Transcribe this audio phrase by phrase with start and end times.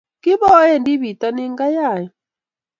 [0.21, 2.05] Kipoendi pitonin kayain